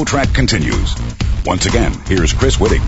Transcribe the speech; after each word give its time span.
InfoTrack 0.00 0.34
continues. 0.34 0.94
Once 1.44 1.66
again, 1.66 1.92
here's 2.06 2.32
Chris 2.32 2.56
Whitting. 2.56 2.80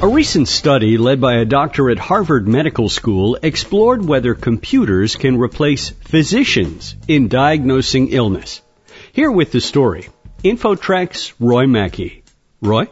A 0.00 0.06
recent 0.06 0.46
study 0.46 0.96
led 0.96 1.20
by 1.20 1.38
a 1.38 1.44
doctor 1.44 1.90
at 1.90 1.98
Harvard 1.98 2.46
Medical 2.46 2.88
School 2.88 3.36
explored 3.42 4.04
whether 4.04 4.36
computers 4.36 5.16
can 5.16 5.38
replace 5.38 5.90
physicians 5.90 6.94
in 7.08 7.26
diagnosing 7.26 8.10
illness. 8.10 8.62
Here 9.12 9.30
with 9.30 9.50
the 9.50 9.60
story, 9.60 10.08
InfoTrack's 10.44 11.34
Roy 11.40 11.66
Mackey. 11.66 12.22
Roy? 12.60 12.86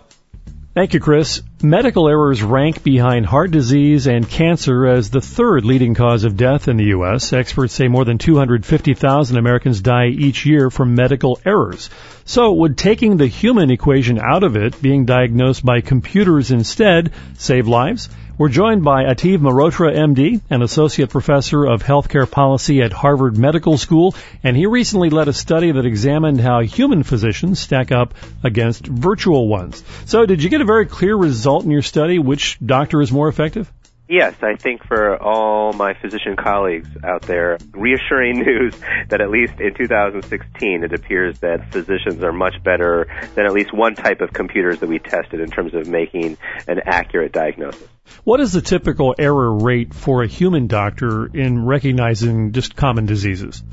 Thank 0.74 0.92
you, 0.92 0.98
Chris. 0.98 1.42
Medical 1.64 2.08
errors 2.08 2.42
rank 2.42 2.82
behind 2.82 3.24
heart 3.24 3.52
disease 3.52 4.08
and 4.08 4.28
cancer 4.28 4.84
as 4.84 5.10
the 5.10 5.20
third 5.20 5.64
leading 5.64 5.94
cause 5.94 6.24
of 6.24 6.36
death 6.36 6.66
in 6.66 6.76
the 6.76 6.86
U.S. 6.86 7.32
Experts 7.32 7.72
say 7.72 7.86
more 7.86 8.04
than 8.04 8.18
250,000 8.18 9.36
Americans 9.36 9.80
die 9.80 10.06
each 10.06 10.44
year 10.44 10.70
from 10.70 10.96
medical 10.96 11.38
errors. 11.46 11.88
So 12.24 12.52
would 12.52 12.76
taking 12.76 13.16
the 13.16 13.28
human 13.28 13.70
equation 13.70 14.18
out 14.18 14.42
of 14.42 14.56
it, 14.56 14.82
being 14.82 15.04
diagnosed 15.04 15.64
by 15.64 15.82
computers 15.82 16.50
instead, 16.50 17.12
save 17.38 17.68
lives? 17.68 18.08
We're 18.38 18.48
joined 18.48 18.82
by 18.82 19.04
Ateev 19.04 19.38
Mehrotra, 19.38 19.94
MD, 19.94 20.40
an 20.48 20.62
associate 20.62 21.10
professor 21.10 21.64
of 21.64 21.82
healthcare 21.82 22.28
policy 22.28 22.80
at 22.80 22.92
Harvard 22.92 23.36
Medical 23.36 23.76
School, 23.76 24.14
and 24.42 24.56
he 24.56 24.64
recently 24.64 25.10
led 25.10 25.28
a 25.28 25.34
study 25.34 25.70
that 25.70 25.84
examined 25.84 26.40
how 26.40 26.60
human 26.60 27.02
physicians 27.02 27.60
stack 27.60 27.92
up 27.92 28.14
against 28.42 28.86
virtual 28.86 29.48
ones. 29.48 29.84
So, 30.06 30.24
did 30.24 30.42
you 30.42 30.48
get 30.48 30.62
a 30.62 30.64
very 30.64 30.86
clear 30.86 31.14
result 31.14 31.51
in 31.60 31.70
your 31.70 31.82
study? 31.82 32.18
Which 32.18 32.58
doctor 32.64 33.00
is 33.00 33.12
more 33.12 33.28
effective? 33.28 33.72
Yes, 34.08 34.34
I 34.42 34.56
think 34.56 34.84
for 34.86 35.16
all 35.16 35.72
my 35.72 35.94
physician 35.94 36.36
colleagues 36.36 36.88
out 37.02 37.22
there, 37.22 37.56
reassuring 37.72 38.40
news 38.46 38.74
that 39.08 39.20
at 39.20 39.30
least 39.30 39.54
in 39.58 39.74
2016 39.74 40.84
it 40.84 40.92
appears 40.92 41.38
that 41.38 41.72
physicians 41.72 42.22
are 42.22 42.32
much 42.32 42.62
better 42.62 43.06
than 43.34 43.46
at 43.46 43.52
least 43.52 43.72
one 43.72 43.94
type 43.94 44.20
of 44.20 44.32
computers 44.32 44.80
that 44.80 44.88
we 44.88 44.98
tested 44.98 45.40
in 45.40 45.48
terms 45.48 45.72
of 45.74 45.88
making 45.88 46.36
an 46.68 46.80
accurate 46.84 47.32
diagnosis. 47.32 47.88
What 48.24 48.38
is 48.38 48.52
the 48.52 48.60
typical 48.60 49.16
error 49.18 49.52
rate 49.52 49.92
for 49.92 50.22
a 50.22 50.28
human 50.28 50.68
doctor 50.68 51.26
in 51.26 51.66
recognizing 51.66 52.52
just 52.52 52.76
common 52.76 53.04
diseases? 53.04 53.64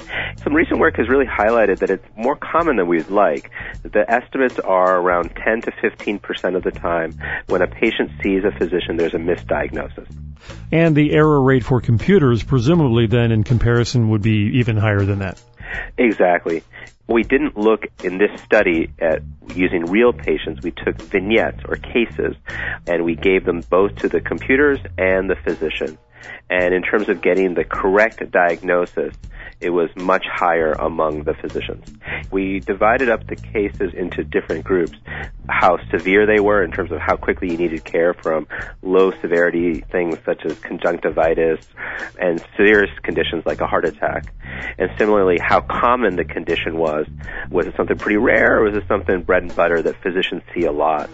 Some 0.44 0.56
recent 0.56 0.80
work 0.80 0.98
has 0.98 1.08
really 1.08 1.28
highlighted 1.28 1.80
that 1.80 1.92
it's 1.92 2.06
more 2.18 2.36
common 2.36 2.78
than 2.78 2.88
we'd 2.88 3.10
like. 3.10 3.52
The 3.84 4.10
estimates 4.10 4.58
are 4.58 5.00
around 5.00 5.36
10 5.36 5.62
to 5.62 5.72
15 5.82 6.18
percent 6.18 6.56
of 6.56 6.64
the 6.64 6.72
time 6.72 7.20
when 7.48 7.62
a 7.62 7.68
patient 7.68 8.10
sees 8.24 8.44
a 8.44 8.52
physician, 8.52 8.98
there's 8.98 9.14
a 9.14 9.18
misdiagnosis. 9.18 10.08
And 10.72 10.96
the 10.96 11.12
error 11.12 11.42
rate 11.42 11.64
for 11.64 11.80
computers, 11.80 12.42
presumably 12.42 13.06
then 13.06 13.32
in 13.32 13.44
comparison, 13.44 14.10
would 14.10 14.24
be 14.24 14.54
even 14.56 14.78
higher 14.78 15.04
than 15.04 15.20
that. 15.20 15.40
Exactly. 15.98 16.64
We 17.08 17.24
didn't 17.24 17.58
look 17.58 17.86
in 18.04 18.18
this 18.20 18.40
study 18.42 18.92
at 19.00 19.24
using 19.56 19.86
real 19.86 20.14
patients. 20.14 20.62
We 20.62 20.72
took 20.72 21.02
vignettes 21.02 21.62
or 21.68 21.76
cases 21.76 22.36
and 22.88 23.04
we 23.04 23.16
gave 23.16 23.46
them 23.46 23.62
both 23.70 23.96
to 23.98 24.10
the 24.10 24.22
computers 24.22 24.80
and 24.98 25.30
the 25.30 25.36
physician. 25.36 25.98
And 26.50 26.74
in 26.74 26.82
terms 26.82 27.10
of 27.10 27.22
getting 27.22 27.54
the 27.54 27.64
correct 27.64 28.24
diagnosis, 28.32 29.14
it 29.62 29.72
was 29.72 29.90
much 29.96 30.26
higher 30.26 30.72
among 30.72 31.24
the 31.24 31.34
physicians. 31.34 31.86
We 32.32 32.60
divided 32.62 33.10
up 33.10 33.28
the 33.28 33.36
cases 33.36 33.94
into 33.94 34.24
different 34.24 34.64
groups, 34.64 34.98
how 35.50 35.78
severe 35.92 36.26
they 36.26 36.40
were 36.40 36.64
in 36.64 36.72
terms 36.72 36.92
of 36.92 37.00
how 37.00 37.18
quickly 37.18 37.52
you 37.52 37.58
needed 37.58 37.84
care 37.84 38.14
from 38.14 38.48
low 38.82 39.12
severity 39.22 39.82
things 39.92 40.18
such 40.26 40.46
as 40.46 40.58
conjunctivitis 40.60 41.60
and 42.18 42.42
serious 42.56 42.90
conditions 43.04 43.46
like 43.46 43.60
a 43.60 43.68
heart 43.68 43.84
attack. 43.86 44.34
And 44.78 44.90
similarly, 44.98 45.38
how 45.42 45.60
common 45.60 46.16
the 46.16 46.26
condition 46.26 46.78
was. 46.78 47.06
Was 47.50 47.68
it 47.68 47.76
something 47.76 47.98
pretty 47.98 48.18
rare 48.18 48.60
or 48.60 48.64
was 48.64 48.78
it 48.78 48.88
something 48.88 49.24
bread 49.24 49.44
and 49.44 49.56
butter 49.56 49.82
that 49.82 50.02
physicians 50.02 50.44
see 50.54 50.66
a 50.66 50.72
lot? 50.72 51.10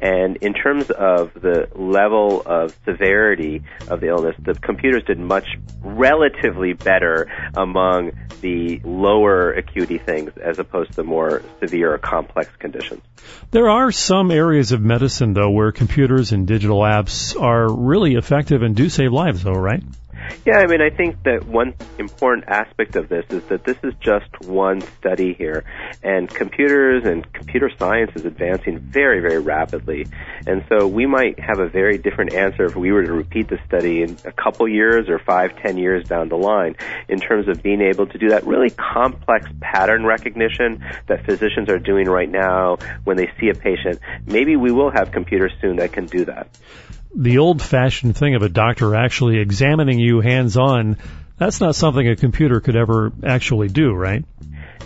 And 0.00 0.36
in 0.36 0.54
terms 0.54 0.90
of 0.90 1.34
the 1.34 1.68
level 1.74 2.42
of 2.44 2.74
severity 2.84 3.62
of 3.88 4.00
the 4.00 4.08
illness, 4.08 4.34
the 4.38 4.54
computers 4.54 5.04
did 5.04 5.18
much 5.18 5.46
relatively 5.82 6.72
better 6.72 7.26
among 7.54 8.12
the 8.40 8.80
lower 8.82 9.52
acuity 9.52 9.98
things 9.98 10.32
as 10.38 10.58
opposed 10.58 10.90
to 10.90 10.96
the 10.96 11.04
more 11.04 11.42
severe 11.60 11.92
or 11.92 11.98
complex 11.98 12.50
conditions. 12.58 13.02
There 13.50 13.68
are 13.68 13.92
some 13.92 14.30
areas 14.30 14.72
of 14.72 14.80
medicine, 14.80 15.34
though, 15.34 15.50
where 15.50 15.72
computers 15.72 16.32
and 16.32 16.46
digital 16.46 16.80
apps 16.80 17.38
are 17.40 17.70
really 17.70 18.14
effective 18.14 18.62
and 18.62 18.74
do 18.74 18.88
save 18.88 19.12
lives, 19.12 19.42
though, 19.42 19.52
right? 19.52 19.82
Yeah, 20.46 20.58
I 20.58 20.66
mean, 20.66 20.80
I 20.80 20.90
think 20.90 21.22
that 21.24 21.46
one 21.46 21.74
important 21.98 22.48
aspect 22.48 22.96
of 22.96 23.08
this 23.08 23.24
is 23.30 23.42
that 23.50 23.64
this 23.64 23.76
is 23.84 23.94
just 24.00 24.40
one 24.40 24.80
study 24.98 25.34
here, 25.34 25.64
and 26.02 26.28
computers 26.28 27.04
and 27.04 27.30
computer 27.32 27.70
science 27.78 28.12
is 28.14 28.24
advancing 28.24 28.78
very, 28.78 29.20
very 29.20 29.38
rapidly. 29.38 30.08
And 30.46 30.64
so 30.68 30.86
we 30.86 31.06
might 31.06 31.38
have 31.38 31.58
a 31.58 31.68
very 31.68 31.98
different 31.98 32.34
answer 32.34 32.64
if 32.64 32.76
we 32.76 32.90
were 32.90 33.04
to 33.04 33.12
repeat 33.12 33.48
the 33.48 33.58
study 33.66 34.02
in 34.02 34.16
a 34.24 34.32
couple 34.32 34.66
years 34.68 35.08
or 35.08 35.18
five, 35.18 35.56
ten 35.62 35.76
years 35.76 36.06
down 36.06 36.28
the 36.28 36.36
line 36.36 36.76
in 37.08 37.20
terms 37.20 37.48
of 37.48 37.62
being 37.62 37.82
able 37.82 38.06
to 38.06 38.18
do 38.18 38.30
that 38.30 38.46
really 38.46 38.70
complex 38.70 39.50
pattern 39.60 40.04
recognition 40.04 40.82
that 41.06 41.24
physicians 41.26 41.68
are 41.68 41.78
doing 41.78 42.06
right 42.06 42.30
now 42.30 42.78
when 43.04 43.16
they 43.16 43.30
see 43.38 43.48
a 43.50 43.54
patient. 43.54 44.00
Maybe 44.26 44.56
we 44.56 44.72
will 44.72 44.90
have 44.90 45.12
computers 45.12 45.52
soon 45.60 45.76
that 45.76 45.92
can 45.92 46.06
do 46.06 46.24
that 46.24 46.48
the 47.14 47.38
old 47.38 47.60
fashioned 47.60 48.16
thing 48.16 48.34
of 48.34 48.42
a 48.42 48.48
doctor 48.48 48.94
actually 48.94 49.38
examining 49.38 49.98
you 49.98 50.20
hands 50.20 50.56
on, 50.56 50.96
that's 51.36 51.60
not 51.60 51.74
something 51.74 52.06
a 52.06 52.16
computer 52.16 52.60
could 52.60 52.76
ever 52.76 53.12
actually 53.24 53.68
do, 53.68 53.92
right? 53.92 54.24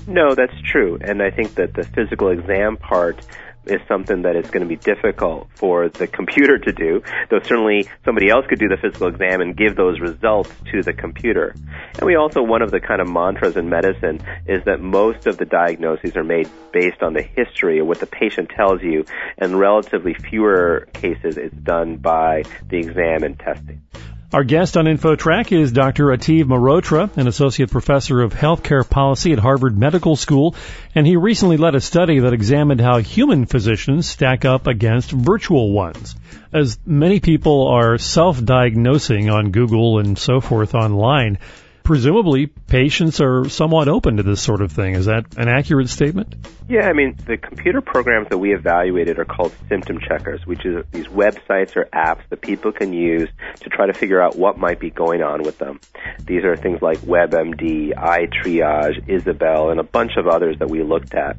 No, 0.07 0.35
that's 0.35 0.55
true. 0.71 0.99
And 1.01 1.23
I 1.23 1.31
think 1.31 1.55
that 1.57 1.75
the 1.75 1.85
physical 1.85 2.29
exam 2.29 2.77
part 2.77 3.21
is 3.67 3.81
something 3.89 4.23
that 4.23 4.37
is 4.37 4.51
going 4.51 4.63
to 4.63 4.69
be 4.69 4.77
difficult 4.77 5.49
for 5.55 5.89
the 5.89 6.07
computer 6.07 6.59
to 6.59 6.73
do, 6.73 7.03
though 7.31 7.41
certainly 7.41 7.89
somebody 8.05 8.31
else 8.31 8.47
could 8.49 8.59
do 8.59 8.69
the 8.69 8.77
physical 8.77 9.09
exam 9.09 9.41
and 9.41 9.57
give 9.57 9.77
those 9.77 10.01
results 10.01 10.51
to 10.73 10.83
the 10.83 10.93
computer. 10.93 11.55
And 11.99 12.03
we 12.03 12.17
also, 12.17 12.43
one 12.43 12.63
of 12.63 12.71
the 12.71 12.81
kind 12.81 13.01
of 13.01 13.09
mantras 13.09 13.57
in 13.57 13.69
medicine 13.69 14.21
is 14.47 14.65
that 14.65 14.81
most 14.81 15.27
of 15.27 15.37
the 15.37 15.45
diagnoses 15.45 16.17
are 16.17 16.25
made 16.25 16.49
based 16.73 17.03
on 17.03 17.13
the 17.13 17.23
history 17.23 17.79
of 17.79 17.87
what 17.87 18.01
the 18.01 18.07
patient 18.07 18.51
tells 18.51 18.83
you, 18.83 19.05
and 19.39 19.59
relatively 19.59 20.15
fewer 20.15 20.89
cases 20.93 21.37
is 21.37 21.53
done 21.53 21.97
by 21.97 22.43
the 22.69 22.79
exam 22.79 23.23
and 23.23 23.39
testing. 23.39 23.81
Our 24.33 24.43
guest 24.43 24.77
on 24.77 24.87
InfoTrack 24.87 25.53
is 25.53 25.71
Dr. 25.71 26.07
Ateev 26.07 26.45
Mehrotra, 26.45 27.17
an 27.17 27.29
associate 27.29 27.71
professor 27.71 28.21
of 28.21 28.33
healthcare 28.33 28.89
policy 28.89 29.33
at 29.33 29.39
Harvard 29.39 29.79
Medical 29.79 30.17
School, 30.17 30.57
and 30.95 31.07
he 31.07 31.17
recently 31.17 31.57
led 31.57 31.77
a 31.77 31.81
study 31.81 32.19
that 32.19 32.33
examined 32.33 32.81
how 32.81 32.99
human 32.99 33.45
physicians 33.45 34.09
stack 34.09 34.45
up 34.45 34.67
against 34.67 35.13
virtual 35.13 35.71
ones. 35.71 36.17
As 36.53 36.79
many 36.85 37.21
people 37.21 37.69
are 37.69 37.99
self-diagnosing 37.99 39.31
on 39.31 39.53
Google 39.53 40.01
and 40.01 40.19
so 40.19 40.41
forth 40.41 40.75
online, 40.75 41.39
presumably 41.85 42.47
patients 42.47 43.21
are 43.21 43.49
somewhat 43.49 43.89
open 43.89 44.17
to 44.17 44.23
this 44.23 44.41
sort 44.41 44.63
of 44.63 44.73
thing. 44.73 44.95
Is 44.95 45.05
that 45.05 45.37
an 45.37 45.49
accurate 45.49 45.91
statement? 45.91 46.35
Yeah, 46.67 46.89
I 46.89 46.95
mean, 46.95 47.15
the 47.27 47.37
computer 47.37 47.83
programs 47.83 48.31
that 48.31 48.39
we 48.39 48.55
evaluated 48.55 49.19
are 49.19 49.27
called 49.27 49.55
symptom 49.69 49.99
checkers, 50.01 50.47
which 50.47 50.65
is 50.65 50.83
these 50.91 51.07
websites 51.09 51.77
or 51.77 51.85
apps 51.95 52.27
that 52.31 52.41
people 52.41 52.73
can 52.73 52.95
use 52.95 53.29
to 53.61 53.69
try 53.69 53.87
to 53.87 53.93
figure 53.93 54.21
out 54.21 54.35
what 54.35 54.57
might 54.57 54.81
be 54.81 54.89
going 54.89 55.23
on 55.23 55.43
with 55.43 55.59
them. 55.59 55.79
These 56.25 56.45
are 56.45 56.57
things 56.57 56.81
like 56.81 56.99
WebMD, 57.01 57.95
iTriage, 57.95 59.07
Isabel, 59.07 59.71
and 59.71 59.79
a 59.79 59.85
bunch 59.85 60.13
of 60.17 60.27
others 60.27 60.59
that 60.61 60.71
we 60.71 60.83
looked 60.83 61.15
at. 61.15 61.37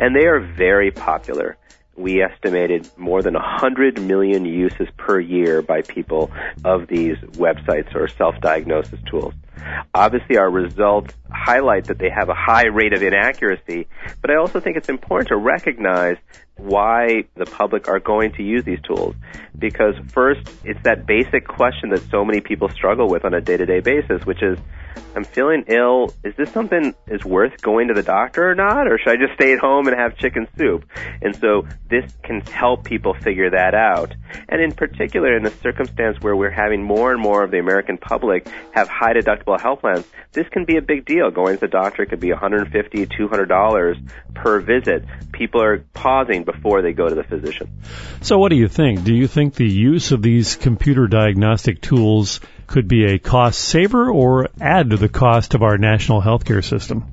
And 0.00 0.16
they 0.16 0.26
are 0.26 0.40
very 0.40 0.90
popular 0.90 1.56
we 1.96 2.22
estimated 2.22 2.88
more 2.96 3.22
than 3.22 3.34
100 3.34 4.00
million 4.02 4.44
uses 4.44 4.88
per 4.96 5.18
year 5.18 5.62
by 5.62 5.82
people 5.82 6.30
of 6.64 6.86
these 6.86 7.16
websites 7.32 7.94
or 7.94 8.08
self-diagnosis 8.08 9.00
tools. 9.06 9.34
Obviously, 9.94 10.36
our 10.36 10.50
results 10.50 11.14
highlight 11.30 11.86
that 11.86 11.98
they 11.98 12.10
have 12.10 12.28
a 12.28 12.34
high 12.34 12.66
rate 12.66 12.92
of 12.92 13.02
inaccuracy, 13.02 13.88
but 14.20 14.30
I 14.30 14.36
also 14.36 14.60
think 14.60 14.76
it's 14.76 14.88
important 14.88 15.28
to 15.28 15.36
recognize 15.36 16.16
why 16.56 17.24
the 17.34 17.44
public 17.44 17.88
are 17.88 18.00
going 18.00 18.32
to 18.32 18.42
use 18.42 18.64
these 18.64 18.80
tools. 18.82 19.14
Because 19.58 19.94
first, 20.08 20.40
it's 20.64 20.82
that 20.84 21.06
basic 21.06 21.46
question 21.46 21.90
that 21.90 22.02
so 22.10 22.24
many 22.24 22.40
people 22.40 22.68
struggle 22.70 23.08
with 23.08 23.24
on 23.24 23.34
a 23.34 23.40
day-to-day 23.40 23.80
basis, 23.80 24.24
which 24.24 24.42
is, 24.42 24.58
I'm 25.14 25.24
feeling 25.24 25.64
ill. 25.68 26.14
Is 26.24 26.34
this 26.36 26.50
something 26.52 26.94
is 27.06 27.24
worth 27.24 27.60
going 27.62 27.88
to 27.88 27.94
the 27.94 28.02
doctor 28.02 28.50
or 28.50 28.54
not? 28.54 28.86
Or 28.86 28.98
should 28.98 29.10
I 29.10 29.16
just 29.16 29.34
stay 29.34 29.52
at 29.52 29.58
home 29.58 29.86
and 29.86 29.98
have 29.98 30.16
chicken 30.16 30.46
soup? 30.56 30.84
And 31.22 31.36
so 31.36 31.66
this 31.88 32.10
can 32.22 32.40
help 32.40 32.84
people 32.84 33.14
figure 33.14 33.50
that 33.50 33.74
out. 33.74 34.14
And 34.48 34.60
in 34.60 34.72
particular, 34.72 35.36
in 35.36 35.42
the 35.42 35.50
circumstance 35.62 36.18
where 36.20 36.36
we're 36.36 36.50
having 36.50 36.82
more 36.82 37.12
and 37.12 37.20
more 37.20 37.42
of 37.42 37.50
the 37.50 37.58
American 37.58 37.98
public 37.98 38.48
have 38.72 38.88
high 38.88 39.12
deductible 39.12 39.60
health 39.60 39.80
plans, 39.80 40.06
this 40.32 40.48
can 40.48 40.64
be 40.64 40.76
a 40.76 40.82
big 40.82 41.04
deal. 41.04 41.30
Going 41.30 41.56
to 41.56 41.60
the 41.60 41.68
doctor 41.68 42.06
could 42.06 42.20
be 42.20 42.28
$150, 42.28 42.70
$200 42.72 44.10
per 44.34 44.60
visit. 44.60 45.04
People 45.32 45.62
are 45.62 45.78
pausing 45.94 46.44
before 46.46 46.80
they 46.80 46.92
go 46.92 47.08
to 47.08 47.14
the 47.14 47.24
physician. 47.24 47.82
So 48.22 48.38
what 48.38 48.48
do 48.48 48.56
you 48.56 48.68
think? 48.68 49.04
Do 49.04 49.14
you 49.14 49.26
think 49.26 49.54
the 49.54 49.68
use 49.68 50.12
of 50.12 50.22
these 50.22 50.56
computer 50.56 51.06
diagnostic 51.06 51.82
tools 51.82 52.40
could 52.66 52.88
be 52.88 53.04
a 53.04 53.18
cost 53.18 53.60
saver 53.60 54.10
or 54.10 54.48
add 54.58 54.90
to 54.90 54.96
the 54.96 55.10
cost 55.10 55.54
of 55.54 55.62
our 55.62 55.76
national 55.76 56.22
healthcare 56.22 56.64
system? 56.64 57.04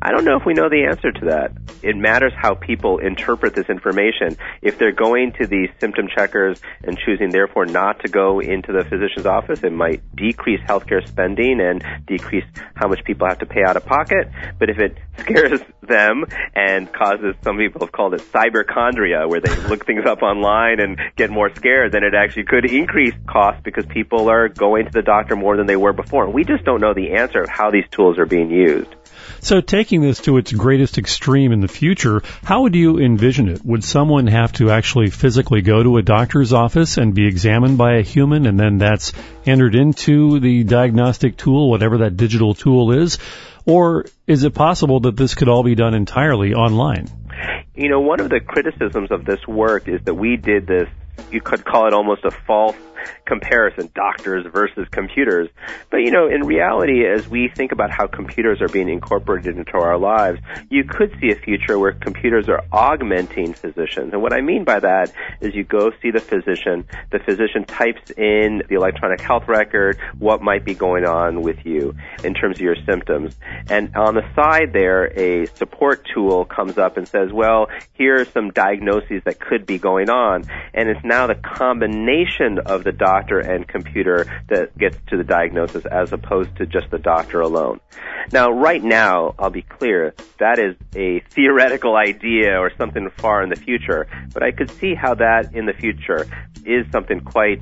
I 0.00 0.12
don't 0.12 0.24
know 0.24 0.36
if 0.36 0.46
we 0.46 0.54
know 0.54 0.68
the 0.68 0.84
answer 0.84 1.10
to 1.10 1.24
that. 1.26 1.52
It 1.82 1.96
matters 1.96 2.32
how 2.36 2.54
people 2.54 2.98
interpret 2.98 3.54
this 3.54 3.68
information. 3.68 4.36
If 4.62 4.78
they're 4.78 4.92
going 4.92 5.32
to 5.40 5.46
these 5.46 5.68
symptom 5.80 6.08
checkers 6.14 6.60
and 6.82 6.98
choosing 6.98 7.30
therefore 7.30 7.66
not 7.66 8.00
to 8.00 8.08
go 8.08 8.40
into 8.40 8.72
the 8.72 8.84
physician's 8.84 9.26
office, 9.26 9.62
it 9.62 9.72
might 9.72 10.02
decrease 10.16 10.60
healthcare 10.60 11.06
spending 11.06 11.60
and 11.60 11.84
decrease 12.06 12.44
how 12.74 12.88
much 12.88 13.04
people 13.04 13.26
have 13.28 13.38
to 13.38 13.46
pay 13.46 13.62
out 13.66 13.76
of 13.76 13.84
pocket. 13.84 14.28
But 14.58 14.70
if 14.70 14.78
it 14.78 14.98
scares 15.18 15.60
them 15.82 16.24
and 16.54 16.92
causes, 16.92 17.34
some 17.42 17.56
people 17.56 17.80
have 17.80 17.92
called 17.92 18.14
it 18.14 18.22
cyberchondria, 18.32 19.28
where 19.28 19.40
they 19.40 19.54
look 19.68 19.86
things 19.86 20.04
up 20.06 20.22
online 20.22 20.80
and 20.80 20.98
get 21.16 21.30
more 21.30 21.54
scared, 21.54 21.92
then 21.92 22.02
it 22.04 22.14
actually 22.14 22.44
could 22.44 22.70
increase 22.70 23.14
costs 23.26 23.60
because 23.64 23.86
people 23.86 24.30
are 24.30 24.48
going 24.48 24.86
to 24.86 24.92
the 24.92 25.02
doctor 25.02 25.36
more 25.36 25.56
than 25.56 25.66
they 25.66 25.76
were 25.76 25.92
before. 25.92 26.30
We 26.30 26.44
just 26.44 26.64
don't 26.64 26.80
know 26.80 26.94
the 26.94 27.14
answer 27.14 27.40
of 27.40 27.48
how 27.48 27.70
these 27.70 27.84
tools 27.90 28.18
are 28.18 28.26
being 28.26 28.50
used. 28.50 28.94
So 29.40 29.60
taking 29.60 30.00
this 30.00 30.20
to 30.22 30.36
its 30.36 30.52
greatest 30.52 30.98
extreme 30.98 31.52
in 31.52 31.60
the 31.60 31.68
future, 31.68 32.22
how 32.42 32.62
would 32.62 32.74
you 32.74 32.98
envision 32.98 33.48
it? 33.48 33.64
Would 33.64 33.84
someone 33.84 34.26
have 34.26 34.52
to 34.54 34.70
actually 34.70 35.10
physically 35.10 35.62
go 35.62 35.82
to 35.82 35.96
a 35.96 36.02
doctor's 36.02 36.52
office 36.52 36.96
and 36.96 37.14
be 37.14 37.26
examined 37.26 37.78
by 37.78 37.96
a 37.96 38.02
human 38.02 38.46
and 38.46 38.58
then 38.58 38.78
that's 38.78 39.12
entered 39.46 39.74
into 39.74 40.40
the 40.40 40.64
diagnostic 40.64 41.36
tool, 41.36 41.70
whatever 41.70 41.98
that 41.98 42.16
digital 42.16 42.54
tool 42.54 42.92
is? 42.92 43.18
Or 43.64 44.06
is 44.26 44.44
it 44.44 44.54
possible 44.54 45.00
that 45.00 45.16
this 45.16 45.34
could 45.34 45.48
all 45.48 45.62
be 45.62 45.74
done 45.74 45.94
entirely 45.94 46.54
online? 46.54 47.08
You 47.74 47.88
know, 47.88 48.00
one 48.00 48.20
of 48.20 48.30
the 48.30 48.40
criticisms 48.40 49.10
of 49.10 49.24
this 49.24 49.46
work 49.46 49.88
is 49.88 50.00
that 50.04 50.14
we 50.14 50.36
did 50.36 50.66
this, 50.66 50.88
you 51.30 51.40
could 51.40 51.64
call 51.64 51.86
it 51.86 51.92
almost 51.92 52.24
a 52.24 52.30
false 52.30 52.76
comparison, 53.24 53.90
doctors 53.94 54.46
versus 54.52 54.86
computers. 54.90 55.48
But 55.90 55.98
you 55.98 56.10
know, 56.10 56.28
in 56.28 56.46
reality, 56.46 57.06
as 57.06 57.28
we 57.28 57.48
think 57.48 57.72
about 57.72 57.90
how 57.90 58.06
computers 58.06 58.60
are 58.60 58.68
being 58.68 58.88
incorporated 58.88 59.56
into 59.56 59.74
our 59.74 59.98
lives, 59.98 60.40
you 60.70 60.84
could 60.84 61.16
see 61.20 61.30
a 61.30 61.36
future 61.36 61.78
where 61.78 61.92
computers 61.92 62.48
are 62.48 62.64
augmenting 62.72 63.54
physicians. 63.54 64.12
And 64.12 64.22
what 64.22 64.32
I 64.32 64.40
mean 64.40 64.64
by 64.64 64.80
that 64.80 65.12
is 65.40 65.54
you 65.54 65.64
go 65.64 65.90
see 66.02 66.10
the 66.10 66.20
physician, 66.20 66.86
the 67.10 67.18
physician 67.18 67.64
types 67.64 68.10
in 68.10 68.62
the 68.68 68.74
electronic 68.74 69.20
health 69.20 69.48
record 69.48 69.98
what 70.18 70.42
might 70.42 70.64
be 70.64 70.74
going 70.74 71.04
on 71.04 71.42
with 71.42 71.64
you 71.64 71.94
in 72.24 72.34
terms 72.34 72.56
of 72.56 72.62
your 72.62 72.76
symptoms. 72.86 73.36
And 73.68 73.94
on 73.96 74.14
the 74.14 74.24
side 74.34 74.72
there, 74.72 75.06
a 75.18 75.46
support 75.46 76.06
tool 76.14 76.44
comes 76.44 76.78
up 76.78 76.96
and 76.96 77.06
says, 77.06 77.32
well, 77.32 77.68
here 77.92 78.20
are 78.20 78.24
some 78.24 78.50
diagnoses 78.50 79.22
that 79.24 79.40
could 79.40 79.66
be 79.66 79.78
going 79.78 80.10
on. 80.10 80.44
And 80.74 80.88
it's 80.88 81.04
now 81.04 81.26
the 81.26 81.34
combination 81.34 82.58
of 82.64 82.84
the 82.88 82.96
doctor 82.96 83.38
and 83.38 83.68
computer 83.68 84.26
that 84.48 84.76
gets 84.78 84.96
to 85.08 85.18
the 85.18 85.24
diagnosis 85.24 85.84
as 85.84 86.10
opposed 86.10 86.56
to 86.56 86.64
just 86.64 86.90
the 86.90 86.98
doctor 86.98 87.40
alone. 87.40 87.80
Now, 88.32 88.50
right 88.50 88.82
now, 88.82 89.34
I'll 89.38 89.50
be 89.50 89.62
clear, 89.62 90.14
that 90.38 90.58
is 90.58 90.74
a 90.96 91.20
theoretical 91.30 91.96
idea 91.96 92.58
or 92.58 92.70
something 92.78 93.10
far 93.18 93.42
in 93.42 93.50
the 93.50 93.56
future, 93.56 94.06
but 94.32 94.42
I 94.42 94.52
could 94.52 94.70
see 94.70 94.94
how 94.94 95.14
that 95.16 95.54
in 95.54 95.66
the 95.66 95.74
future 95.74 96.26
is 96.64 96.90
something 96.90 97.20
quite 97.20 97.60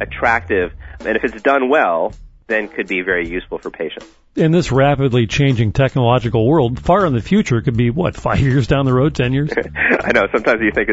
attractive, 0.00 0.72
and 1.00 1.16
if 1.16 1.24
it's 1.24 1.42
done 1.42 1.68
well, 1.68 2.12
then 2.46 2.68
could 2.68 2.86
be 2.86 3.02
very 3.02 3.28
useful 3.28 3.58
for 3.58 3.70
patients 3.70 4.06
in 4.36 4.52
this 4.52 4.70
rapidly 4.70 5.26
changing 5.26 5.72
technological 5.72 6.46
world, 6.46 6.80
far 6.80 7.04
in 7.04 7.12
the 7.12 7.20
future 7.20 7.60
could 7.60 7.76
be 7.76 7.90
what 7.90 8.16
five 8.16 8.40
years 8.40 8.66
down 8.66 8.86
the 8.86 8.92
road, 8.92 9.14
ten 9.14 9.32
years. 9.32 9.50
I 9.56 10.12
know. 10.12 10.26
Sometimes 10.32 10.60
you 10.62 10.70
think 10.72 10.88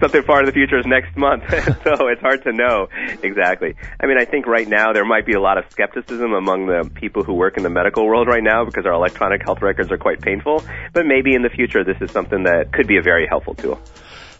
something 0.00 0.22
far 0.22 0.40
in 0.40 0.46
the 0.46 0.52
future 0.52 0.78
is 0.78 0.86
next 0.86 1.16
month, 1.16 1.44
so 1.50 2.08
it's 2.08 2.20
hard 2.20 2.42
to 2.44 2.52
know 2.52 2.88
exactly. 3.22 3.74
I 4.00 4.06
mean, 4.06 4.18
I 4.18 4.24
think 4.24 4.46
right 4.46 4.66
now 4.66 4.92
there 4.92 5.04
might 5.04 5.26
be 5.26 5.34
a 5.34 5.40
lot 5.40 5.58
of 5.58 5.64
skepticism 5.70 6.32
among 6.32 6.66
the 6.66 6.90
people 6.94 7.24
who 7.24 7.34
work 7.34 7.56
in 7.56 7.62
the 7.62 7.70
medical 7.70 8.06
world 8.06 8.28
right 8.28 8.42
now 8.42 8.64
because 8.64 8.86
our 8.86 8.92
electronic 8.92 9.42
health 9.42 9.62
records 9.62 9.92
are 9.92 9.98
quite 9.98 10.20
painful. 10.20 10.62
But 10.92 11.06
maybe 11.06 11.34
in 11.34 11.42
the 11.42 11.50
future, 11.50 11.84
this 11.84 11.96
is 12.00 12.10
something 12.10 12.44
that 12.44 12.72
could 12.72 12.86
be 12.86 12.96
a 12.96 13.02
very 13.02 13.26
helpful 13.26 13.54
tool. 13.54 13.80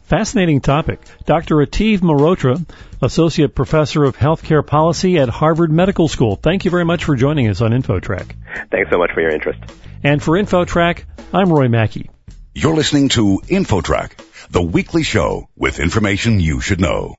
Fascinating 0.09 0.63
topic. 0.63 1.03
Dr. 1.27 1.57
Ateev 1.57 1.99
Mehrotra, 1.99 2.67
Associate 3.03 3.55
Professor 3.55 4.05
of 4.05 4.17
Healthcare 4.17 4.67
Policy 4.67 5.19
at 5.19 5.29
Harvard 5.29 5.71
Medical 5.71 6.09
School. 6.09 6.37
Thank 6.37 6.65
you 6.65 6.71
very 6.71 6.87
much 6.87 7.05
for 7.05 7.15
joining 7.15 7.47
us 7.49 7.61
on 7.61 7.73
InfoTrack. 7.73 8.33
Thanks 8.71 8.91
so 8.91 8.97
much 8.97 9.11
for 9.13 9.21
your 9.21 9.31
interest. 9.31 9.61
And 10.03 10.23
for 10.23 10.33
InfoTrack, 10.33 11.05
I'm 11.35 11.53
Roy 11.53 11.69
Mackey. 11.69 12.09
You're 12.55 12.75
listening 12.75 13.11
to 13.11 13.43
InfoTrack, 13.49 14.13
the 14.51 14.63
weekly 14.63 15.03
show 15.03 15.51
with 15.55 15.79
information 15.79 16.41
you 16.41 16.63
should 16.63 16.81
know. 16.81 17.17